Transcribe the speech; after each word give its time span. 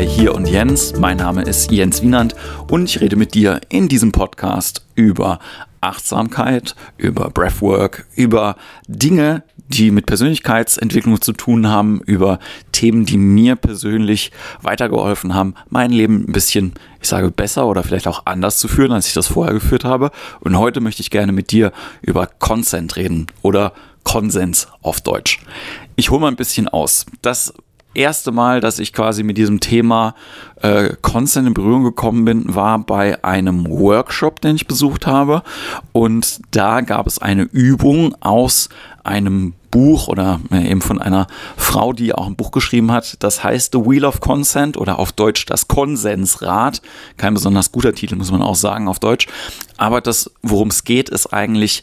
bei 0.00 0.06
Hier 0.06 0.34
und 0.34 0.48
Jens. 0.48 0.94
Mein 0.98 1.18
Name 1.18 1.42
ist 1.42 1.70
Jens 1.70 2.00
Wienand 2.00 2.34
und 2.68 2.88
ich 2.88 3.02
rede 3.02 3.16
mit 3.16 3.34
dir 3.34 3.60
in 3.68 3.86
diesem 3.86 4.12
Podcast 4.12 4.86
über 4.94 5.40
Achtsamkeit, 5.82 6.74
über 6.96 7.28
Breathwork, 7.28 8.06
über 8.14 8.56
Dinge, 8.88 9.42
die 9.68 9.90
mit 9.90 10.06
Persönlichkeitsentwicklung 10.06 11.20
zu 11.20 11.34
tun 11.34 11.68
haben, 11.68 12.00
über 12.06 12.38
Themen, 12.72 13.04
die 13.04 13.18
mir 13.18 13.56
persönlich 13.56 14.32
weitergeholfen 14.62 15.34
haben, 15.34 15.54
mein 15.68 15.90
Leben 15.90 16.24
ein 16.26 16.32
bisschen, 16.32 16.72
ich 17.02 17.08
sage, 17.08 17.30
besser 17.30 17.66
oder 17.66 17.82
vielleicht 17.82 18.08
auch 18.08 18.24
anders 18.24 18.58
zu 18.58 18.68
führen, 18.68 18.92
als 18.92 19.06
ich 19.06 19.12
das 19.12 19.26
vorher 19.26 19.52
geführt 19.52 19.84
habe. 19.84 20.12
Und 20.40 20.56
heute 20.56 20.80
möchte 20.80 21.02
ich 21.02 21.10
gerne 21.10 21.32
mit 21.32 21.50
dir 21.50 21.72
über 22.00 22.26
Consent 22.26 22.96
reden 22.96 23.26
oder 23.42 23.74
Konsens 24.02 24.66
auf 24.80 25.02
Deutsch. 25.02 25.40
Ich 25.96 26.08
hole 26.08 26.22
mal 26.22 26.28
ein 26.28 26.36
bisschen 26.36 26.68
aus. 26.68 27.04
Das 27.20 27.52
erste 27.94 28.32
Mal, 28.32 28.60
dass 28.60 28.78
ich 28.78 28.92
quasi 28.92 29.22
mit 29.22 29.38
diesem 29.38 29.60
Thema 29.60 30.14
äh, 30.62 30.90
Consent 31.02 31.48
in 31.48 31.54
Berührung 31.54 31.84
gekommen 31.84 32.24
bin, 32.24 32.54
war 32.54 32.78
bei 32.78 33.22
einem 33.24 33.68
Workshop, 33.68 34.40
den 34.40 34.56
ich 34.56 34.66
besucht 34.66 35.06
habe. 35.06 35.42
Und 35.92 36.40
da 36.50 36.80
gab 36.80 37.06
es 37.06 37.18
eine 37.18 37.42
Übung 37.42 38.14
aus 38.20 38.68
einem 39.04 39.54
Buch 39.70 40.08
oder 40.08 40.40
eben 40.52 40.80
von 40.80 41.00
einer 41.00 41.26
Frau, 41.56 41.92
die 41.92 42.12
auch 42.12 42.26
ein 42.26 42.36
Buch 42.36 42.50
geschrieben 42.50 42.90
hat. 42.90 43.22
Das 43.22 43.44
heißt 43.44 43.72
The 43.72 43.78
Wheel 43.78 44.04
of 44.04 44.20
Consent 44.20 44.76
oder 44.76 44.98
auf 44.98 45.12
Deutsch 45.12 45.46
das 45.46 45.68
Konsensrad. 45.68 46.82
Kein 47.16 47.34
besonders 47.34 47.70
guter 47.70 47.94
Titel, 47.94 48.16
muss 48.16 48.32
man 48.32 48.42
auch 48.42 48.56
sagen 48.56 48.88
auf 48.88 48.98
Deutsch. 48.98 49.28
Aber 49.76 50.00
das, 50.00 50.30
worum 50.42 50.68
es 50.68 50.84
geht, 50.84 51.08
ist 51.08 51.32
eigentlich 51.32 51.82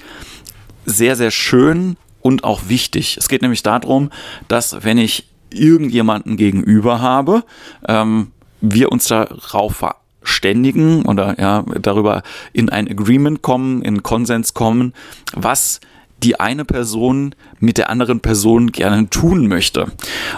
sehr, 0.86 1.16
sehr 1.16 1.32
schön 1.32 1.98
und 2.22 2.44
auch 2.44 2.64
wichtig. 2.68 3.18
Es 3.18 3.30
geht 3.30 3.42
nämlich 3.42 3.64
darum, 3.64 4.10
dass 4.48 4.84
wenn 4.84 4.98
ich 4.98 5.28
irgendjemanden 5.52 6.38
gegenüber 6.38 7.02
habe, 7.02 7.44
ähm, 7.88 8.32
wir 8.62 8.92
uns 8.92 9.08
darauf 9.08 9.84
verständigen 10.20 11.06
oder 11.06 11.40
ja, 11.40 11.64
darüber 11.82 12.24
in 12.54 12.70
ein 12.70 12.88
Agreement 12.90 13.42
kommen, 13.42 13.82
in 13.82 14.04
Konsens 14.04 14.54
kommen, 14.54 14.94
was 15.34 15.80
die 16.24 16.40
eine 16.40 16.66
Person 16.66 17.36
mit 17.60 17.78
der 17.78 17.90
anderen 17.90 18.20
Person 18.20 18.72
gerne 18.72 19.10
tun 19.10 19.48
möchte. 19.48 19.92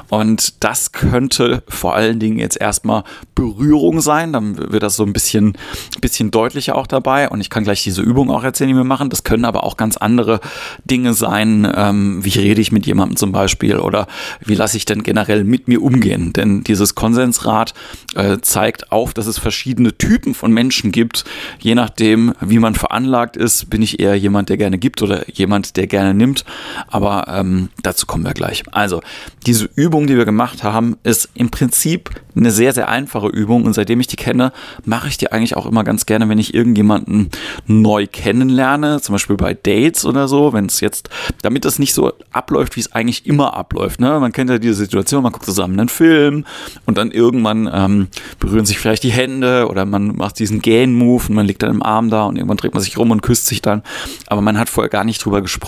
Und 0.09 0.63
das 0.63 0.91
könnte 0.91 1.63
vor 1.67 1.95
allen 1.95 2.19
Dingen 2.19 2.38
jetzt 2.38 2.59
erstmal 2.59 3.03
Berührung 3.36 4.02
sein, 4.02 4.33
dann 4.33 4.71
wird 4.71 4.83
das 4.83 4.95
so 4.95 5.03
ein 5.03 5.13
bisschen, 5.13 5.58
bisschen 6.02 6.31
deutlicher 6.31 6.75
auch 6.75 6.88
dabei. 6.88 7.30
Und 7.30 7.41
ich 7.41 7.49
kann 7.49 7.63
gleich 7.63 7.83
diese 7.83 8.02
Übung 8.02 8.30
auch 8.30 8.44
erzählen, 8.44 8.69
die 8.69 8.75
wir 8.75 8.83
machen. 8.83 9.09
Das 9.09 9.23
können 9.23 9.45
aber 9.45 9.63
auch 9.63 9.77
ganz 9.77 9.97
andere 9.97 10.41
Dinge 10.83 11.13
sein. 11.13 11.71
Ähm, 11.73 12.23
wie 12.23 12.38
rede 12.38 12.61
ich 12.61 12.71
mit 12.71 12.86
jemandem 12.86 13.16
zum 13.16 13.31
Beispiel 13.31 13.77
oder 13.77 14.08
wie 14.43 14.55
lasse 14.55 14.77
ich 14.77 14.86
denn 14.86 15.03
generell 15.03 15.43
mit 15.43 15.67
mir 15.67 15.81
umgehen? 15.81 16.33
Denn 16.33 16.64
dieses 16.64 16.95
Konsensrad 16.95 17.73
äh, 18.16 18.39
zeigt 18.41 18.91
auf, 18.91 19.14
dass 19.14 19.27
es 19.27 19.38
verschiedene 19.38 19.97
Typen 19.97 20.33
von 20.33 20.52
Menschen 20.52 20.91
gibt. 20.91 21.23
Je 21.59 21.75
nachdem, 21.75 22.33
wie 22.41 22.59
man 22.59 22.75
veranlagt 22.75 23.38
ist, 23.38 23.69
bin 23.69 23.81
ich 23.81 23.99
eher 23.99 24.16
jemand, 24.16 24.49
der 24.49 24.58
gerne 24.58 24.77
gibt 24.77 25.02
oder 25.02 25.30
jemand, 25.30 25.69
der 25.73 25.88
gerne 25.88 26.14
nimmt. 26.14 26.45
Aber 26.88 27.28
ähm, 27.28 27.70
dazu 27.81 28.06
kommen 28.06 28.25
wir 28.25 28.34
gleich. 28.34 28.64
Also, 28.72 29.02
diese 29.45 29.70
Übung, 29.76 30.08
die 30.08 30.17
wir 30.17 30.26
gemacht 30.26 30.64
haben, 30.64 30.98
ist 31.03 31.30
im 31.34 31.50
Prinzip 31.50 32.09
eine 32.36 32.52
sehr, 32.52 32.73
sehr 32.73 32.89
einfache 32.89 33.28
Übung 33.28 33.66
und 33.66 33.73
seitdem 33.73 34.00
ich 34.00 34.08
die 34.08 34.16
kenne, 34.16 34.52
mache 34.86 35.08
ich 35.08 35.17
die 35.17 35.31
eigentlich 35.31 35.56
auch 35.58 35.66
immer 35.66 35.84
ganz 35.84 36.06
gerne, 36.06 36.30
wenn 36.30 36.38
ich 36.38 36.53
irgendjemanden 36.53 37.30
neu 37.67 38.08
kennenlerne, 38.08 39.02
zum 39.02 39.14
Beispiel 39.14 39.36
bei 39.36 39.53
Dates 39.53 40.06
oder 40.06 40.28
so, 40.28 40.53
wenn 40.53 40.66
es 40.66 40.80
jetzt, 40.80 41.09
damit 41.42 41.66
das 41.66 41.80
nicht 41.80 41.94
so 41.94 42.14
abläuft, 42.31 42.76
wie 42.76 42.81
es 42.81 42.92
eigentlich 42.94 43.26
immer 43.26 43.55
abläuft. 43.55 43.99
Ne? 43.99 44.20
Man 44.20 44.32
kennt 44.32 44.49
ja 44.49 44.58
diese 44.58 44.76
Situation, 44.76 45.23
man 45.23 45.32
guckt 45.32 45.45
zusammen 45.45 45.80
einen 45.80 45.89
Film 45.89 46.45
und 46.86 46.98
dann 46.98 47.11
irgendwann 47.11 47.70
ähm, 47.72 48.08
berühren 48.39 48.66
sich 48.66 48.80
vielleicht 48.80 49.04
die 49.04 49.11
Hände 49.11 49.67
oder 49.70 49.86
man 49.86 50.16
macht 50.16 50.39
diesen 50.39 50.61
Gain-Move 50.61 51.26
und 51.30 51.36
man 51.36 51.45
liegt 51.45 51.64
dann 51.64 51.72
im 51.72 51.83
Arm 51.83 52.10
da 52.10 52.26
und 52.26 52.38
irgendwann 52.38 52.58
dreht 52.58 52.73
man 52.73 52.83
sich 52.83 52.98
rum 52.98 53.11
und 53.11 53.22
küsst 53.22 53.48
sich 53.48 53.61
dann. 53.61 53.83
Aber 54.27 54.42
man 54.42 54.58
hat 54.58 54.70
vorher 54.70 54.89
gar 54.89 55.04
nicht 55.04 55.23
drüber 55.23 55.42
gesprochen. 55.42 55.58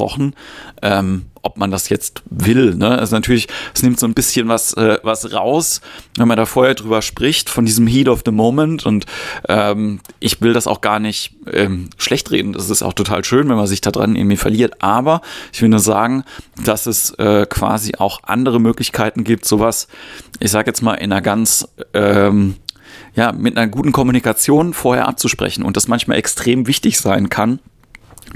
Ähm, 0.81 1.25
ob 1.43 1.57
man 1.57 1.71
das 1.71 1.89
jetzt 1.89 2.23
will. 2.29 2.75
Ne? 2.75 2.97
Also 2.97 3.15
natürlich, 3.15 3.47
es 3.73 3.81
nimmt 3.83 3.99
so 3.99 4.05
ein 4.05 4.13
bisschen 4.13 4.47
was, 4.47 4.73
äh, 4.73 4.99
was 5.03 5.33
raus, 5.33 5.81
wenn 6.17 6.27
man 6.27 6.37
da 6.37 6.45
vorher 6.45 6.75
drüber 6.75 7.01
spricht, 7.01 7.49
von 7.49 7.65
diesem 7.65 7.87
Heat 7.87 8.07
of 8.07 8.21
the 8.25 8.31
Moment. 8.31 8.85
Und 8.85 9.05
ähm, 9.47 9.99
ich 10.19 10.41
will 10.41 10.53
das 10.53 10.67
auch 10.67 10.81
gar 10.81 10.99
nicht 10.99 11.35
ähm, 11.51 11.89
schlecht 11.97 12.31
reden. 12.31 12.53
Das 12.53 12.69
ist 12.69 12.83
auch 12.83 12.93
total 12.93 13.23
schön, 13.23 13.49
wenn 13.49 13.55
man 13.55 13.67
sich 13.67 13.81
da 13.81 13.91
dran 13.91 14.15
irgendwie 14.15 14.37
verliert. 14.37 14.81
Aber 14.83 15.21
ich 15.51 15.61
will 15.61 15.69
nur 15.69 15.79
sagen, 15.79 16.23
dass 16.63 16.85
es 16.85 17.11
äh, 17.15 17.45
quasi 17.49 17.93
auch 17.97 18.19
andere 18.23 18.59
Möglichkeiten 18.59 19.23
gibt, 19.23 19.45
sowas, 19.45 19.87
ich 20.39 20.51
sage 20.51 20.69
jetzt 20.69 20.81
mal, 20.81 20.95
in 20.95 21.11
einer 21.11 21.21
ganz 21.21 21.67
ähm, 21.93 22.55
ja, 23.15 23.31
mit 23.31 23.57
einer 23.57 23.67
guten 23.67 23.91
Kommunikation 23.91 24.73
vorher 24.73 25.07
abzusprechen 25.07 25.63
und 25.63 25.75
das 25.75 25.87
manchmal 25.87 26.17
extrem 26.17 26.67
wichtig 26.67 26.99
sein 26.99 27.29
kann, 27.29 27.59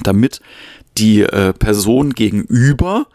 damit 0.04 0.42
die 0.98 1.22
äh, 1.22 1.54
Person 1.54 2.14
gegenüber, 2.14 3.08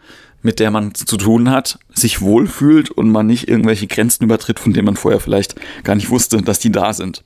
mit 0.43 0.59
der 0.59 0.71
man 0.71 0.93
zu 0.95 1.17
tun 1.17 1.49
hat, 1.49 1.79
sich 1.93 2.21
wohlfühlt 2.21 2.89
und 2.89 3.09
man 3.09 3.27
nicht 3.27 3.47
irgendwelche 3.47 3.87
Grenzen 3.87 4.23
übertritt, 4.23 4.59
von 4.59 4.73
denen 4.73 4.85
man 4.85 4.95
vorher 4.95 5.19
vielleicht 5.19 5.55
gar 5.83 5.95
nicht 5.95 6.09
wusste, 6.09 6.41
dass 6.41 6.59
die 6.59 6.71
da 6.71 6.93
sind. 6.93 7.23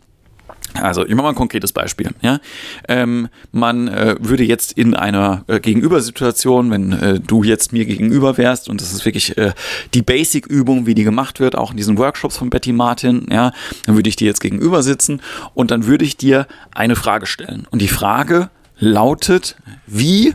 Also, 0.81 1.05
ich 1.05 1.15
mache 1.15 1.23
mal 1.23 1.29
ein 1.29 1.35
konkretes 1.35 1.71
Beispiel. 1.71 2.09
Ja? 2.21 2.39
Ähm, 2.87 3.29
man 3.51 3.87
äh, 3.87 4.15
würde 4.19 4.43
jetzt 4.43 4.73
in 4.73 4.93
einer 4.93 5.45
äh, 5.47 5.59
Gegenübersituation, 5.59 6.69
wenn 6.69 6.91
äh, 6.91 7.19
du 7.19 7.43
jetzt 7.43 7.71
mir 7.71 7.85
gegenüber 7.85 8.37
wärst, 8.37 8.67
und 8.67 8.81
das 8.81 8.91
ist 8.91 9.05
wirklich 9.05 9.37
äh, 9.37 9.53
die 9.93 10.01
Basic-Übung, 10.01 10.85
wie 10.85 10.95
die 10.95 11.03
gemacht 11.03 11.39
wird, 11.39 11.57
auch 11.57 11.71
in 11.71 11.77
diesen 11.77 11.97
Workshops 11.97 12.37
von 12.37 12.49
Betty 12.49 12.73
Martin, 12.73 13.25
ja, 13.31 13.53
dann 13.85 13.95
würde 13.95 14.09
ich 14.09 14.17
dir 14.17 14.27
jetzt 14.27 14.41
gegenüber 14.41 14.83
sitzen 14.83 15.21
und 15.53 15.71
dann 15.71 15.85
würde 15.85 16.03
ich 16.03 16.17
dir 16.17 16.47
eine 16.73 16.95
Frage 16.95 17.25
stellen. 17.25 17.67
Und 17.71 17.81
die 17.81 17.87
Frage 17.87 18.49
lautet, 18.77 19.55
wie 19.87 20.33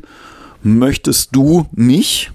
möchtest 0.63 1.35
du 1.35 1.67
mich 1.73 2.31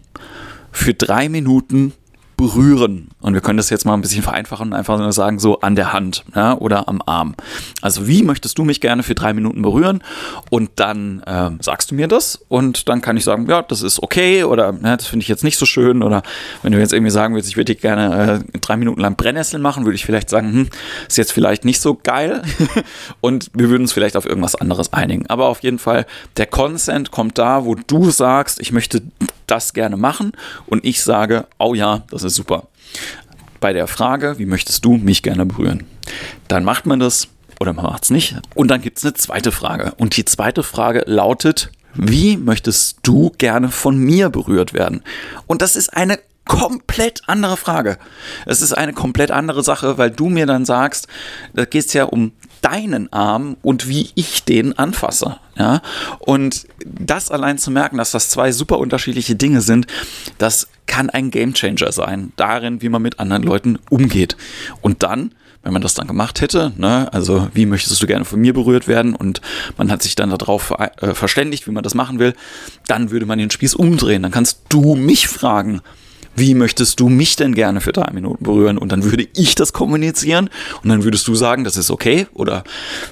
für 0.72 0.94
drei 0.94 1.30
Minuten 1.30 1.94
berühren. 2.38 3.10
Und 3.22 3.34
wir 3.34 3.42
können 3.42 3.58
das 3.58 3.70
jetzt 3.70 3.86
mal 3.86 3.94
ein 3.94 4.02
bisschen 4.02 4.24
vereinfachen 4.24 4.68
und 4.68 4.74
einfach 4.74 4.98
nur 4.98 5.12
sagen, 5.14 5.40
so 5.40 5.62
an 5.62 5.76
der 5.76 5.94
Hand 5.94 6.24
ja, 6.36 6.58
oder 6.58 6.88
am 6.88 7.02
Arm. 7.06 7.36
Also 7.82 8.08
wie 8.08 8.24
möchtest 8.24 8.58
du 8.58 8.64
mich 8.64 8.82
gerne 8.82 9.04
für 9.04 9.16
drei 9.16 9.34
Minuten 9.34 9.62
berühren? 9.62 10.04
Und 10.50 10.72
dann 10.76 11.22
äh, 11.24 11.52
sagst 11.62 11.92
du 11.92 11.96
mir 11.96 12.08
das 12.08 12.44
und 12.48 12.90
dann 12.90 13.02
kann 13.02 13.18
ich 13.18 13.24
sagen, 13.24 13.48
ja, 13.50 13.62
das 13.62 13.82
ist 13.82 14.02
okay 14.02 14.44
oder 14.44 14.74
ja, 14.84 14.98
das 14.98 15.08
finde 15.08 15.24
ich 15.24 15.28
jetzt 15.28 15.44
nicht 15.44 15.58
so 15.58 15.66
schön. 15.66 16.04
Oder 16.04 16.24
wenn 16.62 16.72
du 16.72 16.80
jetzt 16.80 16.94
irgendwie 16.94 17.12
sagen 17.12 17.36
willst, 17.36 17.50
ich 17.50 17.58
würde 17.58 17.74
dich 17.74 17.82
gerne 17.82 18.44
äh, 18.54 18.60
drei 18.60 18.78
Minuten 18.78 19.02
lang 19.02 19.16
Brennnessel 19.16 19.60
machen, 19.60 19.86
würde 19.86 19.96
ich 19.96 20.06
vielleicht 20.06 20.30
sagen, 20.30 20.52
hm, 20.52 20.70
ist 21.08 21.18
jetzt 21.18 21.32
vielleicht 21.32 21.66
nicht 21.66 21.80
so 21.80 22.00
geil. 22.02 22.42
und 23.22 23.50
wir 23.54 23.70
würden 23.70 23.84
uns 23.84 23.94
vielleicht 23.94 24.18
auf 24.18 24.26
irgendwas 24.26 24.56
anderes 24.56 24.94
einigen. 24.94 25.26
Aber 25.28 25.48
auf 25.48 25.60
jeden 25.64 25.80
Fall, 25.80 26.06
der 26.38 26.48
Consent 26.48 27.12
kommt 27.12 27.38
da, 27.38 27.66
wo 27.66 27.76
du 27.76 28.10
sagst, 28.12 28.60
ich 28.60 28.72
möchte 28.72 29.02
das 29.48 29.74
gerne 29.74 29.98
machen 29.98 30.34
und 30.66 30.86
ich 30.86 31.02
sage, 31.04 31.48
oh 31.58 31.74
ja, 31.74 32.04
das 32.10 32.24
ist 32.24 32.36
super. 32.36 32.68
Bei 33.60 33.74
der 33.74 33.88
Frage, 33.88 34.38
wie 34.38 34.46
möchtest 34.46 34.86
du 34.86 34.98
mich 34.98 35.24
gerne 35.24 35.46
berühren? 35.46 35.86
Dann 36.48 36.64
macht 36.64 36.86
man 36.86 37.00
das 37.00 37.28
oder 37.60 37.74
man 37.74 37.86
macht 37.86 38.04
es 38.04 38.10
nicht. 38.10 38.36
Und 38.54 38.70
dann 38.70 38.82
gibt 38.82 38.98
es 38.98 39.06
eine 39.06 39.14
zweite 39.14 39.52
Frage. 39.52 39.94
Und 39.98 40.18
die 40.18 40.26
zweite 40.26 40.64
Frage 40.64 41.04
lautet, 41.06 41.72
wie 41.94 42.38
möchtest 42.38 43.00
du 43.04 43.32
gerne 43.38 43.70
von 43.70 43.98
mir 43.98 44.30
berührt 44.30 44.74
werden? 44.74 45.02
Und 45.48 45.62
das 45.62 45.76
ist 45.76 45.96
eine 45.96 46.20
komplett 46.46 47.22
andere 47.28 47.58
Frage. 47.58 47.98
Es 48.46 48.62
ist 48.62 48.74
eine 48.74 48.94
komplett 48.94 49.32
andere 49.32 49.64
Sache, 49.64 49.98
weil 49.98 50.12
du 50.12 50.30
mir 50.30 50.46
dann 50.46 50.66
sagst, 50.66 51.08
da 51.54 51.66
geht 51.66 51.86
es 51.86 51.94
ja 51.94 52.06
um 52.06 52.34
deinen 52.62 53.12
Arm 53.14 53.58
und 53.62 53.88
wie 53.88 54.10
ich 54.16 54.44
den 54.44 54.78
anfasse. 54.78 55.38
Ja? 55.58 55.82
Und 56.20 56.68
das 56.86 57.30
allein 57.30 57.58
zu 57.58 57.72
merken, 57.72 57.98
dass 57.98 58.12
das 58.12 58.30
zwei 58.30 58.52
super 58.52 58.80
unterschiedliche 58.80 59.36
Dinge 59.36 59.62
sind, 59.62 59.88
das 60.38 60.68
kann 60.88 61.10
ein 61.10 61.32
Gamechanger 61.32 61.92
sein, 61.92 62.32
darin, 62.36 62.82
wie 62.82 62.90
man 62.90 63.02
mit 63.02 63.20
anderen 63.20 63.44
Leuten 63.44 63.80
umgeht. 63.90 64.38
Und 64.82 65.04
dann 65.04 65.34
wenn 65.66 65.74
man 65.74 65.82
das 65.82 65.96
dann 65.96 66.06
gemacht 66.06 66.42
hätte, 66.42 66.74
ne, 66.78 67.12
also 67.12 67.50
wie 67.56 67.66
möchtest 67.66 68.00
du 68.00 68.06
gerne 68.06 68.24
von 68.24 68.40
mir 68.40 68.54
berührt 68.54 68.88
werden 68.88 69.16
und 69.16 69.42
man 69.78 69.92
hat 69.92 70.04
sich 70.04 70.14
dann 70.14 70.30
darauf 70.30 70.72
äh, 70.78 71.16
verständigt, 71.16 71.66
wie 71.66 71.72
man 71.72 71.84
das 71.84 71.96
machen 71.96 72.20
will, 72.20 72.36
dann 72.88 73.10
würde 73.10 73.26
man 73.26 73.40
den 73.40 73.50
Spieß 73.50 73.74
umdrehen. 73.74 74.22
Dann 74.22 74.32
kannst 74.32 74.62
du 74.70 74.94
mich 74.94 75.28
fragen, 75.28 75.82
wie 76.36 76.54
möchtest 76.54 77.00
du 77.00 77.10
mich 77.10 77.36
denn 77.36 77.56
gerne 77.56 77.82
für 77.82 77.92
drei 77.92 78.12
Minuten 78.12 78.44
berühren? 78.44 78.78
Und 78.78 78.92
dann 78.92 79.04
würde 79.04 79.28
ich 79.36 79.56
das 79.56 79.74
kommunizieren 79.74 80.50
und 80.84 80.90
dann 80.90 81.04
würdest 81.04 81.28
du 81.28 81.36
sagen, 81.36 81.64
das 81.64 81.78
ist 81.78 81.90
okay 81.90 82.28
oder 82.34 82.64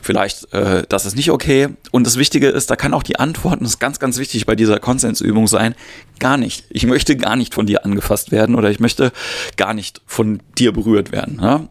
vielleicht, 0.01 0.53
äh, 0.53 0.83
das 0.89 1.05
ist 1.05 1.15
nicht 1.15 1.31
okay. 1.31 1.69
Und 1.91 2.05
das 2.05 2.17
Wichtige 2.17 2.49
ist, 2.49 2.69
da 2.69 2.75
kann 2.75 2.93
auch 2.93 3.03
die 3.03 3.17
Antwort, 3.17 3.59
und 3.59 3.63
das 3.63 3.73
ist 3.73 3.79
ganz, 3.79 3.99
ganz 3.99 4.17
wichtig 4.17 4.45
bei 4.45 4.55
dieser 4.55 4.79
Konsensübung 4.79 5.47
sein, 5.47 5.75
gar 6.19 6.37
nicht. 6.37 6.65
Ich 6.69 6.85
möchte 6.85 7.15
gar 7.15 7.35
nicht 7.35 7.53
von 7.53 7.65
dir 7.65 7.85
angefasst 7.85 8.31
werden 8.31 8.55
oder 8.55 8.69
ich 8.69 8.79
möchte 8.79 9.11
gar 9.57 9.73
nicht 9.73 10.01
von 10.05 10.41
dir 10.57 10.71
berührt 10.71 11.11
werden. 11.11 11.39
Ja? 11.41 11.67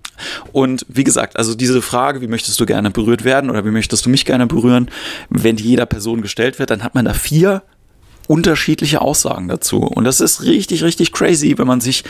Und 0.52 0.86
wie 0.88 1.04
gesagt, 1.04 1.36
also 1.36 1.54
diese 1.54 1.82
Frage, 1.82 2.20
wie 2.20 2.28
möchtest 2.28 2.58
du 2.60 2.66
gerne 2.66 2.90
berührt 2.90 3.24
werden 3.24 3.50
oder 3.50 3.64
wie 3.64 3.70
möchtest 3.70 4.06
du 4.06 4.10
mich 4.10 4.24
gerne 4.24 4.46
berühren, 4.46 4.90
wenn 5.30 5.56
die 5.56 5.64
jeder 5.64 5.86
Person 5.86 6.22
gestellt 6.22 6.58
wird, 6.58 6.70
dann 6.70 6.82
hat 6.82 6.94
man 6.94 7.04
da 7.04 7.14
vier 7.14 7.62
unterschiedliche 8.28 9.00
Aussagen 9.00 9.48
dazu. 9.48 9.78
Und 9.80 10.04
das 10.04 10.20
ist 10.20 10.42
richtig, 10.42 10.82
richtig 10.82 11.12
crazy, 11.12 11.56
wenn 11.58 11.66
man 11.66 11.80
sich 11.80 12.04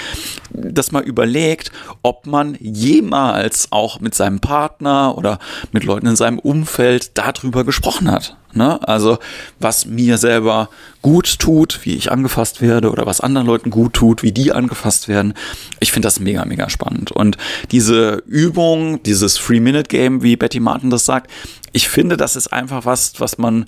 das 0.50 0.92
mal 0.92 1.02
überlegt, 1.02 1.72
ob 2.02 2.26
man 2.26 2.56
jemals 2.60 3.68
auch 3.70 4.00
mit 4.00 4.14
seinem 4.14 4.40
Partner 4.40 5.16
oder 5.16 5.38
mit 5.72 5.84
Leuten 5.84 6.06
in 6.06 6.16
seinem 6.16 6.38
Umfeld 6.38 7.12
darüber 7.14 7.64
gesprochen 7.64 8.10
hat. 8.10 8.36
Ne? 8.54 8.86
Also 8.86 9.18
was 9.60 9.86
mir 9.86 10.18
selber 10.18 10.68
gut 11.00 11.38
tut, 11.38 11.80
wie 11.84 11.94
ich 11.94 12.12
angefasst 12.12 12.60
werde 12.60 12.90
oder 12.90 13.06
was 13.06 13.20
anderen 13.20 13.46
Leuten 13.46 13.70
gut 13.70 13.94
tut, 13.94 14.22
wie 14.22 14.32
die 14.32 14.52
angefasst 14.52 15.08
werden. 15.08 15.34
Ich 15.80 15.90
finde 15.92 16.06
das 16.06 16.20
mega, 16.20 16.44
mega 16.44 16.68
spannend. 16.68 17.12
Und 17.12 17.38
diese 17.70 18.22
Übung, 18.26 19.02
dieses 19.02 19.36
Three-Minute-Game, 19.36 20.22
wie 20.22 20.36
Betty 20.36 20.60
Martin 20.60 20.90
das 20.90 21.06
sagt, 21.06 21.30
ich 21.72 21.88
finde, 21.88 22.18
das 22.18 22.36
ist 22.36 22.52
einfach 22.52 22.84
was, 22.84 23.14
was 23.18 23.38
man 23.38 23.64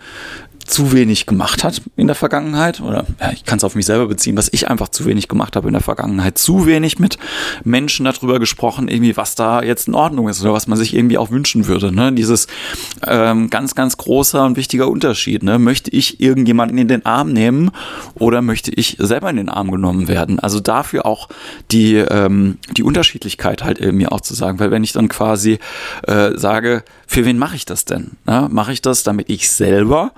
zu 0.65 0.93
wenig 0.93 1.27
gemacht 1.27 1.65
hat 1.65 1.83
in 1.97 2.07
der 2.07 2.17
Vergangenheit 2.17 2.81
oder 2.81 3.05
ja, 3.21 3.33
ich 3.33 3.45
kann 3.45 3.59
es 3.59 3.65
auf 3.65 3.75
mich 3.75 3.87
selber 3.87 4.07
beziehen, 4.07 4.37
was 4.37 4.49
ich 4.53 4.69
einfach 4.69 4.89
zu 4.89 5.05
wenig 5.05 5.29
gemacht 5.29 5.57
habe 5.57 5.69
in 5.69 5.73
der 5.73 5.83
Vergangenheit. 5.83 6.39
Zu 6.39 6.67
wenig 6.67 6.99
mit 6.99 7.19
Menschen 7.65 8.05
darüber 8.05 8.39
gesprochen, 8.39 8.89
irgendwie 8.89 9.17
was 9.17 9.35
da 9.35 9.63
jetzt 9.63 9.89
in 9.89 9.95
Ordnung 9.95 10.29
ist 10.29 10.41
oder 10.43 10.53
was 10.53 10.67
man 10.67 10.79
sich 10.79 10.95
irgendwie 10.95 11.19
auch 11.19 11.31
wünschen 11.31 11.67
würde. 11.67 11.93
Ne? 11.93 12.13
Dieses 12.13 12.47
ähm, 13.07 13.51
ganz, 13.51 13.75
ganz 13.75 13.97
großer 13.97 14.45
und 14.45 14.57
wichtiger 14.57 14.89
Unterschied. 14.89 15.43
Ne? 15.43 15.59
Möchte 15.59 15.91
ich 15.91 16.21
irgendjemanden 16.21 16.79
in 16.79 16.89
den 16.89 17.05
Arm 17.05 17.33
nehmen 17.33 17.71
oder 18.15 18.43
möchte 18.43 18.71
ich 18.71 18.97
selber 18.99 19.31
in 19.31 19.37
den 19.37 19.49
Arm 19.49 19.71
genommen 19.71 20.09
werden? 20.09 20.39
Also 20.39 20.61
dafür 20.61 21.07
auch 21.07 21.29
die, 21.71 21.97
ähm, 21.97 22.59
die 22.77 22.83
Unterschiedlichkeit 22.83 23.65
halt 23.65 23.79
irgendwie 23.79 24.07
auch 24.07 24.21
zu 24.21 24.35
sagen, 24.35 24.59
weil 24.59 24.71
wenn 24.71 24.85
ich 24.85 24.93
dann 24.93 25.09
quasi 25.09 25.59
äh, 26.07 26.31
sage, 26.37 26.85
für 27.07 27.25
wen 27.25 27.39
mache 27.39 27.57
ich 27.57 27.67
das 27.67 27.85
denn? 27.85 28.13
Ne? 28.27 28.49
Mache 28.51 28.73
ich 28.73 28.83
das, 28.83 29.03
damit 29.03 29.29
ich 29.29 29.51
selber 29.51 30.13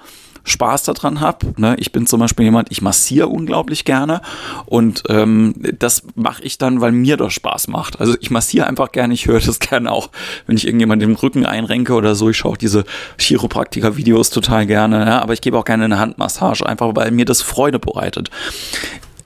Spaß 0.47 0.85
daran 0.85 1.21
habe. 1.21 1.53
Ne? 1.57 1.77
Ich 1.79 1.93
bin 1.93 2.07
zum 2.07 2.21
Beispiel 2.21 2.45
jemand, 2.45 2.71
ich 2.71 2.81
massiere 2.81 3.29
unglaublich 3.29 3.85
gerne 3.85 4.23
und 4.65 5.03
ähm, 5.09 5.55
das 5.79 6.05
mache 6.15 6.43
ich 6.43 6.57
dann, 6.57 6.81
weil 6.81 6.93
mir 6.93 7.17
das 7.17 7.35
Spaß 7.35 7.69
macht. 7.69 8.01
Also 8.01 8.17
ich 8.21 8.31
massiere 8.31 8.67
einfach 8.67 8.93
gerne, 8.93 9.13
ich 9.13 9.27
höre 9.27 9.41
das 9.41 9.59
gerne 9.61 9.91
auch, 9.91 10.11
wenn 10.47 10.57
ich 10.57 10.67
irgendjemand 10.67 11.03
den 11.03 11.15
Rücken 11.15 11.45
einrenke 11.45 11.95
oder 11.95 12.15
so. 12.15 12.31
Ich 12.31 12.39
schaue 12.39 12.53
auch 12.53 12.57
diese 12.57 12.85
Chiropraktiker-Videos 13.19 14.31
total 14.31 14.67
gerne, 14.67 15.05
ja? 15.05 15.21
aber 15.21 15.35
ich 15.35 15.41
gebe 15.41 15.59
auch 15.59 15.65
gerne 15.65 15.85
eine 15.85 15.99
Handmassage, 15.99 16.65
einfach 16.65 16.93
weil 16.95 17.11
mir 17.11 17.25
das 17.25 17.43
Freude 17.43 17.79
bereitet 17.79 18.31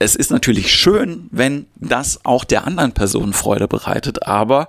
es 0.03 0.15
ist 0.15 0.31
natürlich 0.31 0.73
schön, 0.73 1.27
wenn 1.29 1.67
das 1.75 2.25
auch 2.25 2.43
der 2.43 2.65
anderen 2.65 2.91
Person 2.91 3.33
Freude 3.33 3.67
bereitet, 3.67 4.25
aber 4.25 4.67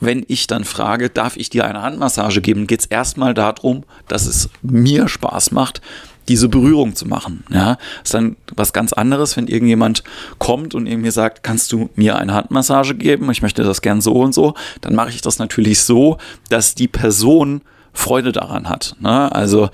wenn 0.00 0.24
ich 0.28 0.46
dann 0.46 0.64
frage, 0.64 1.10
darf 1.10 1.36
ich 1.36 1.50
dir 1.50 1.64
eine 1.64 1.82
Handmassage 1.82 2.40
geben, 2.40 2.66
geht 2.66 2.80
es 2.80 2.86
erstmal 2.86 3.34
darum, 3.34 3.84
dass 4.08 4.26
es 4.26 4.48
mir 4.62 5.08
Spaß 5.08 5.52
macht, 5.52 5.80
diese 6.28 6.48
Berührung 6.48 6.94
zu 6.94 7.06
machen. 7.06 7.44
Ja, 7.50 7.78
ist 8.02 8.14
dann 8.14 8.36
was 8.54 8.72
ganz 8.72 8.92
anderes, 8.92 9.36
wenn 9.36 9.46
irgendjemand 9.46 10.02
kommt 10.38 10.74
und 10.74 10.86
irgendwie 10.86 11.10
sagt, 11.10 11.42
kannst 11.42 11.72
du 11.72 11.88
mir 11.94 12.16
eine 12.16 12.34
Handmassage 12.34 12.94
geben? 12.94 13.30
Ich 13.30 13.42
möchte 13.42 13.62
das 13.62 13.80
gern 13.80 14.00
so 14.00 14.14
und 14.14 14.34
so. 14.34 14.54
Dann 14.80 14.94
mache 14.94 15.10
ich 15.10 15.20
das 15.20 15.38
natürlich 15.38 15.80
so, 15.80 16.18
dass 16.48 16.74
die 16.74 16.88
Person 16.88 17.62
Freude 17.92 18.32
daran 18.32 18.68
hat. 18.68 18.96
Ne? 19.00 19.32
Also 19.32 19.70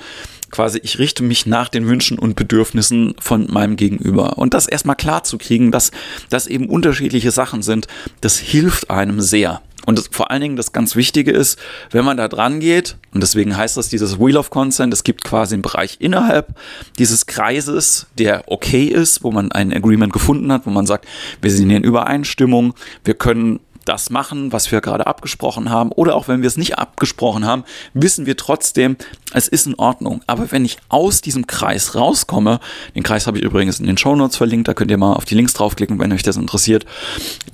quasi, 0.51 0.79
ich 0.83 0.99
richte 0.99 1.25
mich 1.25 1.47
nach 1.47 1.69
den 1.69 1.87
Wünschen 1.87 2.19
und 2.19 2.37
Bedürfnissen 2.37 3.15
von 3.19 3.51
meinem 3.51 3.77
Gegenüber. 3.77 4.39
Und 4.39 4.55
das 4.55 4.69
erstmal 4.69 4.97
klar 4.97 5.25
zu 5.25 5.39
kriegen, 5.39 5.73
dass 5.73 5.91
das 6.29 6.47
eben 6.47 6.69
unterschiedliche 6.69 7.33
Sachen 7.33 7.63
sind, 7.63 7.89
das 8.21 8.39
hilft 8.39 8.91
einem 8.91 9.21
sehr. 9.21 9.61
Und 9.87 9.99
das, 9.99 10.09
vor 10.11 10.31
allen 10.31 10.41
Dingen 10.41 10.57
das 10.57 10.73
ganz 10.73 10.97
Wichtige 10.97 11.33
ist, 11.33 11.59
wenn 11.91 12.05
man 12.05 12.17
da 12.17 12.29
dran 12.29 12.61
geht, 12.61 12.97
und 13.13 13.23
deswegen 13.23 13.57
heißt 13.57 13.77
das 13.77 13.89
dieses 13.89 14.19
Wheel 14.19 14.37
of 14.37 14.51
Consent, 14.51 14.93
es 14.95 15.05
gibt 15.05 15.25
quasi 15.25 15.55
einen 15.55 15.63
Bereich 15.63 15.97
innerhalb 16.01 16.55
dieses 16.99 17.27
Kreises, 17.27 18.07
der 18.19 18.45
okay 18.47 18.85
ist, 18.85 19.25
wo 19.25 19.33
man 19.33 19.53
ein 19.53 19.73
Agreement 19.73 20.13
gefunden 20.13 20.53
hat, 20.53 20.67
wo 20.67 20.71
man 20.71 20.87
sagt, 20.87 21.07
wir 21.41 21.51
sind 21.51 21.71
in 21.71 21.83
Übereinstimmung, 21.83 22.75
wir 23.05 23.15
können 23.15 23.61
das 23.85 24.11
machen, 24.11 24.53
was 24.53 24.71
wir 24.71 24.81
gerade 24.81 25.07
abgesprochen 25.07 25.71
haben. 25.71 25.93
Oder 25.93 26.15
auch 26.15 26.29
wenn 26.29 26.43
wir 26.43 26.47
es 26.47 26.57
nicht 26.57 26.79
abgesprochen 26.79 27.47
haben, 27.47 27.65
wissen 27.95 28.27
wir 28.27 28.37
trotzdem, 28.37 28.97
es 29.33 29.49
ist 29.49 29.67
in 29.67 29.75
Ordnung. 29.75 30.23
Aber 30.27 30.53
wenn 30.53 30.65
ich 30.65 30.79
aus 30.89 31.21
diesem 31.21 31.47
Kreis 31.47 31.95
rauskomme, 31.95 32.61
den 32.95 33.03
Kreis 33.03 33.27
habe 33.27 33.39
ich 33.39 33.45
übrigens 33.45 33.81
in 33.81 33.87
den 33.87 33.99
Show 33.99 34.15
Notes 34.15 34.37
verlinkt, 34.37 34.69
da 34.69 34.75
könnt 34.75 34.91
ihr 34.91 34.99
mal 34.99 35.15
auf 35.15 35.25
die 35.25 35.35
Links 35.35 35.55
draufklicken, 35.55 35.99
wenn 35.99 36.13
euch 36.13 36.23
das 36.23 36.37
interessiert, 36.37 36.87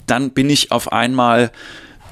dann 0.07 0.31
bin 0.31 0.51
ich 0.51 0.73
auf 0.73 0.93
einmal 0.93 1.51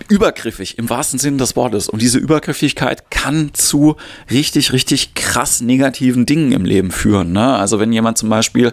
übergriffig 0.09 0.79
im 0.79 0.89
wahrsten 0.89 1.19
Sinne 1.19 1.39
des 1.39 1.57
Wortes. 1.57 1.89
Und 1.89 2.01
diese 2.01 2.19
Übergriffigkeit 2.19 3.11
kann 3.11 3.51
zu 3.53 3.97
richtig, 4.31 4.73
richtig 4.73 5.15
krass 5.15 5.61
negativen 5.61 6.27
Dingen 6.27 6.53
im 6.53 6.65
Leben 6.65 6.91
führen. 6.91 7.33
Ne? 7.33 7.55
Also 7.57 7.81
wenn 7.81 7.93
jemand 7.93 8.19
zum 8.19 8.29
Beispiel 8.29 8.73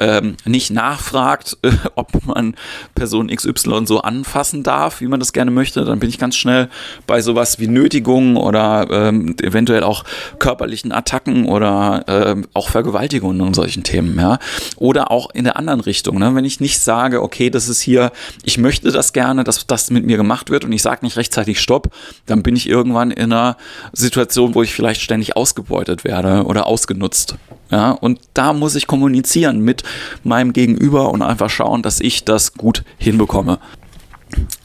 ähm, 0.00 0.36
nicht 0.44 0.70
nachfragt, 0.70 1.56
äh, 1.62 1.70
ob 1.94 2.26
man 2.26 2.54
Person 2.94 3.28
XY 3.28 3.86
so 3.86 4.00
anfassen 4.00 4.62
darf, 4.62 5.00
wie 5.00 5.06
man 5.06 5.20
das 5.20 5.32
gerne 5.32 5.50
möchte, 5.50 5.84
dann 5.84 6.00
bin 6.00 6.08
ich 6.08 6.18
ganz 6.18 6.36
schnell 6.36 6.68
bei 7.06 7.20
sowas 7.22 7.58
wie 7.58 7.66
Nötigungen 7.66 8.36
oder 8.36 8.88
ähm, 8.90 9.36
eventuell 9.42 9.82
auch 9.82 10.04
körperlichen 10.38 10.92
Attacken 10.92 11.46
oder 11.46 12.04
ähm, 12.08 12.46
auch 12.52 12.68
Vergewaltigungen 12.68 13.40
und 13.40 13.54
solchen 13.54 13.84
Themen. 13.84 14.18
Ja? 14.18 14.38
Oder 14.76 15.10
auch 15.10 15.30
in 15.30 15.44
der 15.44 15.56
anderen 15.56 15.80
Richtung. 15.80 16.18
Ne? 16.18 16.34
Wenn 16.34 16.44
ich 16.44 16.60
nicht 16.60 16.80
sage, 16.80 17.22
okay, 17.22 17.50
das 17.50 17.68
ist 17.68 17.80
hier, 17.80 18.12
ich 18.42 18.58
möchte 18.58 18.92
das 18.92 19.12
gerne, 19.12 19.44
dass 19.44 19.66
das 19.66 19.90
mit 19.90 20.04
mir 20.04 20.16
gemacht 20.16 20.50
wird 20.50 20.64
und 20.64 20.73
ich 20.74 20.82
sage 20.82 21.04
nicht 21.04 21.16
rechtzeitig 21.16 21.60
Stopp, 21.60 21.90
dann 22.26 22.42
bin 22.42 22.56
ich 22.56 22.68
irgendwann 22.68 23.10
in 23.10 23.32
einer 23.32 23.56
Situation, 23.92 24.54
wo 24.54 24.62
ich 24.62 24.74
vielleicht 24.74 25.00
ständig 25.00 25.36
ausgebeutet 25.36 26.04
werde 26.04 26.44
oder 26.44 26.66
ausgenutzt. 26.66 27.36
Ja, 27.70 27.92
und 27.92 28.20
da 28.34 28.52
muss 28.52 28.74
ich 28.74 28.86
kommunizieren 28.86 29.60
mit 29.60 29.82
meinem 30.22 30.52
Gegenüber 30.52 31.10
und 31.10 31.22
einfach 31.22 31.50
schauen, 31.50 31.82
dass 31.82 32.00
ich 32.00 32.24
das 32.24 32.54
gut 32.54 32.84
hinbekomme. 32.98 33.58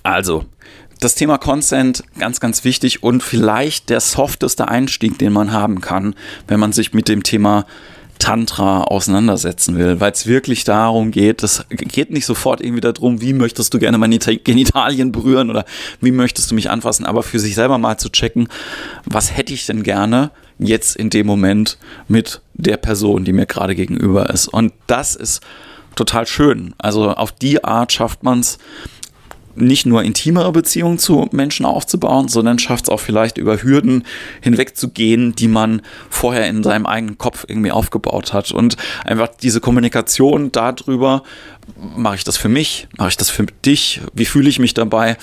Also, 0.03 0.45
das 0.99 1.15
Thema 1.15 1.37
Consent 1.37 2.03
ganz, 2.17 2.39
ganz 2.39 2.65
wichtig 2.65 3.03
und 3.03 3.23
vielleicht 3.23 3.89
der 3.89 4.01
softeste 4.01 4.67
Einstieg, 4.67 5.17
den 5.17 5.31
man 5.31 5.53
haben 5.53 5.79
kann, 5.79 6.13
wenn 6.47 6.59
man 6.59 6.73
sich 6.73 6.93
mit 6.93 7.07
dem 7.07 7.23
Thema 7.23 7.65
Tantra 8.19 8.83
auseinandersetzen 8.83 9.77
will, 9.77 9.99
weil 9.99 10.11
es 10.11 10.27
wirklich 10.27 10.65
darum 10.65 11.09
geht, 11.09 11.41
es 11.41 11.65
geht 11.69 12.11
nicht 12.11 12.25
sofort 12.25 12.61
irgendwie 12.61 12.81
darum, 12.81 13.21
wie 13.21 13.33
möchtest 13.33 13.73
du 13.73 13.79
gerne 13.79 13.97
meine 13.97 14.19
Genitalien 14.19 15.11
berühren 15.11 15.49
oder 15.49 15.65
wie 16.01 16.11
möchtest 16.11 16.51
du 16.51 16.55
mich 16.55 16.69
anfassen, 16.69 17.05
aber 17.05 17.23
für 17.23 17.39
sich 17.39 17.55
selber 17.55 17.77
mal 17.77 17.97
zu 17.97 18.09
checken, 18.09 18.49
was 19.05 19.35
hätte 19.35 19.53
ich 19.53 19.65
denn 19.65 19.83
gerne 19.83 20.31
jetzt 20.59 20.97
in 20.97 21.09
dem 21.09 21.25
Moment 21.25 21.77
mit 22.09 22.41
der 22.53 22.77
Person, 22.77 23.23
die 23.23 23.33
mir 23.33 23.45
gerade 23.45 23.73
gegenüber 23.73 24.29
ist. 24.29 24.49
Und 24.49 24.73
das 24.87 25.15
ist 25.15 25.41
total 25.95 26.27
schön. 26.27 26.75
Also 26.77 27.11
auf 27.11 27.31
die 27.31 27.63
Art 27.63 27.93
schafft 27.93 28.23
man 28.23 28.41
es, 28.41 28.57
nicht 29.55 29.85
nur 29.85 30.03
intimere 30.03 30.51
Beziehungen 30.51 30.99
zu 30.99 31.27
Menschen 31.31 31.65
aufzubauen, 31.65 32.27
sondern 32.27 32.59
schafft 32.59 32.85
es 32.85 32.89
auch 32.89 32.99
vielleicht 32.99 33.37
über 33.37 33.61
Hürden 33.61 34.05
hinwegzugehen, 34.41 35.35
die 35.35 35.47
man 35.47 35.81
vorher 36.09 36.47
in 36.47 36.63
seinem 36.63 36.85
eigenen 36.85 37.17
Kopf 37.17 37.45
irgendwie 37.47 37.71
aufgebaut 37.71 38.33
hat. 38.33 38.51
Und 38.51 38.77
einfach 39.05 39.29
diese 39.41 39.59
Kommunikation 39.59 40.51
darüber, 40.51 41.23
mache 41.95 42.15
ich 42.15 42.23
das 42.23 42.37
für 42.37 42.49
mich, 42.49 42.87
mache 42.97 43.09
ich 43.09 43.17
das 43.17 43.29
für 43.29 43.45
dich, 43.65 44.01
wie 44.13 44.25
fühle 44.25 44.49
ich 44.49 44.59
mich 44.59 44.73
dabei, 44.73 45.17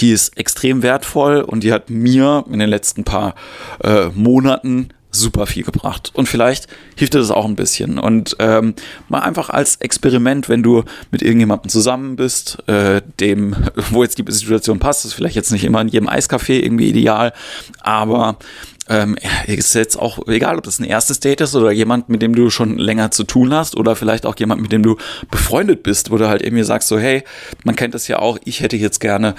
die 0.00 0.10
ist 0.10 0.36
extrem 0.36 0.82
wertvoll 0.82 1.40
und 1.40 1.62
die 1.62 1.72
hat 1.72 1.90
mir 1.90 2.44
in 2.50 2.58
den 2.58 2.68
letzten 2.68 3.04
paar 3.04 3.34
äh, 3.82 4.06
Monaten 4.14 4.90
super 5.16 5.46
viel 5.46 5.64
gebracht. 5.64 6.10
Und 6.14 6.28
vielleicht 6.28 6.66
hilft 6.96 7.14
dir 7.14 7.18
das 7.18 7.30
auch 7.30 7.44
ein 7.44 7.56
bisschen. 7.56 7.98
Und 7.98 8.36
ähm, 8.38 8.74
mal 9.08 9.20
einfach 9.20 9.50
als 9.50 9.76
Experiment, 9.76 10.48
wenn 10.48 10.62
du 10.62 10.84
mit 11.10 11.22
irgendjemandem 11.22 11.68
zusammen 11.68 12.16
bist, 12.16 12.58
äh, 12.68 13.02
dem, 13.20 13.56
wo 13.90 14.02
jetzt 14.02 14.18
die 14.18 14.24
Situation 14.32 14.78
passt, 14.78 15.04
ist 15.04 15.14
vielleicht 15.14 15.36
jetzt 15.36 15.52
nicht 15.52 15.64
immer 15.64 15.80
in 15.80 15.88
jedem 15.88 16.08
Eiscafé 16.08 16.60
irgendwie 16.60 16.88
ideal, 16.88 17.32
aber 17.80 18.38
ähm, 18.88 19.16
ist 19.46 19.74
jetzt 19.74 19.98
auch 19.98 20.26
egal, 20.28 20.58
ob 20.58 20.64
das 20.64 20.78
ein 20.78 20.84
erstes 20.84 21.20
Date 21.20 21.40
ist 21.40 21.54
oder 21.54 21.70
jemand, 21.70 22.08
mit 22.08 22.22
dem 22.22 22.34
du 22.34 22.50
schon 22.50 22.78
länger 22.78 23.10
zu 23.10 23.24
tun 23.24 23.52
hast 23.52 23.76
oder 23.76 23.96
vielleicht 23.96 24.26
auch 24.26 24.36
jemand, 24.36 24.62
mit 24.62 24.72
dem 24.72 24.82
du 24.82 24.96
befreundet 25.30 25.82
bist, 25.82 26.10
wo 26.10 26.18
du 26.18 26.28
halt 26.28 26.42
irgendwie 26.42 26.64
sagst 26.64 26.88
so, 26.88 26.98
hey, 26.98 27.24
man 27.64 27.76
kennt 27.76 27.94
das 27.94 28.08
ja 28.08 28.18
auch, 28.18 28.38
ich 28.44 28.60
hätte 28.60 28.76
jetzt 28.76 29.00
gerne 29.00 29.34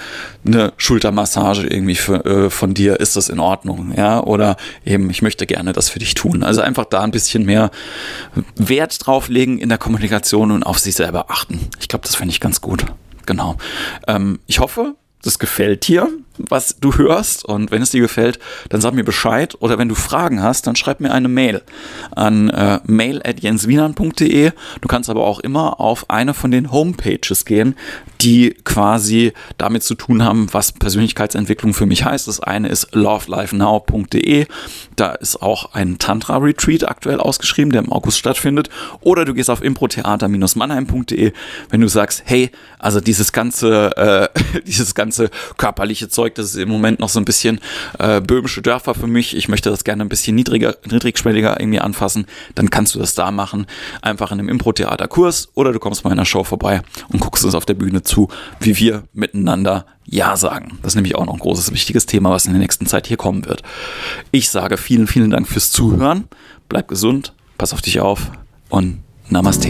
eine 0.46 0.72
Schultermassage 0.76 1.66
irgendwie 1.66 1.94
für, 1.94 2.24
äh, 2.24 2.50
von 2.50 2.74
dir, 2.74 3.00
ist 3.00 3.16
das 3.16 3.28
in 3.28 3.40
Ordnung, 3.40 3.94
ja, 3.96 4.22
oder 4.22 4.56
eben, 4.84 5.10
ich 5.10 5.22
möchte 5.22 5.46
gerne 5.46 5.72
das 5.72 5.88
für 5.88 5.98
dich 5.98 6.14
tun. 6.14 6.42
Also 6.42 6.60
einfach 6.60 6.84
da 6.84 7.00
ein 7.00 7.10
bisschen 7.10 7.44
mehr 7.44 7.70
Wert 8.56 9.06
drauflegen 9.06 9.58
in 9.58 9.68
der 9.68 9.78
Kommunikation 9.78 10.50
und 10.50 10.62
auf 10.62 10.78
sich 10.78 10.94
selber 10.94 11.30
achten. 11.30 11.60
Ich 11.80 11.88
glaube, 11.88 12.06
das 12.06 12.14
fände 12.14 12.32
ich 12.32 12.40
ganz 12.40 12.60
gut. 12.60 12.84
Genau. 13.26 13.56
Ähm, 14.06 14.38
ich 14.46 14.60
hoffe, 14.60 14.94
das 15.22 15.38
gefällt 15.38 15.88
dir, 15.88 16.08
was 16.38 16.76
du 16.80 16.96
hörst. 16.96 17.44
Und 17.44 17.70
wenn 17.70 17.82
es 17.82 17.90
dir 17.90 18.00
gefällt, 18.00 18.38
dann 18.68 18.80
sag 18.80 18.94
mir 18.94 19.04
Bescheid. 19.04 19.56
Oder 19.60 19.78
wenn 19.78 19.88
du 19.88 19.94
Fragen 19.94 20.42
hast, 20.42 20.66
dann 20.66 20.76
schreib 20.76 21.00
mir 21.00 21.12
eine 21.12 21.28
Mail 21.28 21.62
an 22.14 22.50
äh, 22.50 22.78
mail.jenswienern.de. 22.84 24.52
Du 24.80 24.88
kannst 24.88 25.10
aber 25.10 25.24
auch 25.24 25.40
immer 25.40 25.80
auf 25.80 26.08
eine 26.08 26.34
von 26.34 26.50
den 26.50 26.70
Homepages 26.70 27.44
gehen, 27.44 27.74
die 28.20 28.54
quasi 28.64 29.32
damit 29.58 29.82
zu 29.82 29.94
tun 29.94 30.22
haben, 30.24 30.48
was 30.52 30.72
Persönlichkeitsentwicklung 30.72 31.74
für 31.74 31.86
mich 31.86 32.04
heißt. 32.04 32.28
Das 32.28 32.40
eine 32.40 32.68
ist 32.68 32.94
lovelifenow.de. 32.94 34.46
Da 34.96 35.12
ist 35.12 35.42
auch 35.42 35.74
ein 35.74 35.98
Tantra-Retreat 35.98 36.88
aktuell 36.88 37.20
ausgeschrieben, 37.20 37.72
der 37.72 37.82
im 37.82 37.92
August 37.92 38.18
stattfindet. 38.18 38.70
Oder 39.00 39.24
du 39.24 39.34
gehst 39.34 39.50
auf 39.50 39.62
improtheater-mannheim.de, 39.62 41.32
wenn 41.70 41.80
du 41.80 41.88
sagst, 41.88 42.22
hey, 42.24 42.50
also 42.78 43.00
dieses 43.00 43.32
ganze, 43.32 43.96
äh, 43.96 44.62
dieses 44.66 44.94
ganze 44.94 45.07
körperliche 45.56 46.08
Zeug, 46.08 46.34
das 46.34 46.46
ist 46.46 46.56
im 46.56 46.68
Moment 46.68 47.00
noch 47.00 47.08
so 47.08 47.18
ein 47.18 47.24
bisschen 47.24 47.60
äh, 47.98 48.20
böhmische 48.20 48.62
Dörfer 48.62 48.94
für 48.94 49.06
mich. 49.06 49.36
Ich 49.36 49.48
möchte 49.48 49.70
das 49.70 49.84
gerne 49.84 50.04
ein 50.04 50.08
bisschen 50.08 50.34
niedriger, 50.34 50.76
niedrigschwelliger 50.84 51.60
irgendwie 51.60 51.80
anfassen. 51.80 52.26
Dann 52.54 52.70
kannst 52.70 52.94
du 52.94 52.98
das 52.98 53.14
da 53.14 53.30
machen. 53.30 53.66
Einfach 54.02 54.32
in 54.32 54.38
einem 54.38 54.48
Impro-Theater-Kurs 54.48 55.50
oder 55.54 55.72
du 55.72 55.78
kommst 55.78 56.02
bei 56.02 56.10
einer 56.10 56.24
Show 56.24 56.44
vorbei 56.44 56.82
und 57.08 57.20
guckst 57.20 57.44
uns 57.44 57.54
auf 57.54 57.66
der 57.66 57.74
Bühne 57.74 58.02
zu, 58.02 58.28
wie 58.60 58.76
wir 58.78 59.04
miteinander 59.12 59.86
Ja 60.06 60.36
sagen. 60.36 60.78
Das 60.82 60.92
ist 60.92 60.96
nämlich 60.96 61.16
auch 61.16 61.26
noch 61.26 61.34
ein 61.34 61.40
großes, 61.40 61.72
wichtiges 61.72 62.06
Thema, 62.06 62.30
was 62.30 62.46
in 62.46 62.52
der 62.52 62.60
nächsten 62.60 62.86
Zeit 62.86 63.06
hier 63.06 63.16
kommen 63.16 63.46
wird. 63.46 63.62
Ich 64.30 64.48
sage 64.50 64.76
vielen, 64.76 65.06
vielen 65.06 65.30
Dank 65.30 65.48
fürs 65.48 65.70
Zuhören. 65.70 66.24
Bleib 66.68 66.88
gesund, 66.88 67.32
pass 67.56 67.72
auf 67.72 67.82
dich 67.82 68.00
auf 68.00 68.30
und 68.68 69.02
Namaste. 69.30 69.68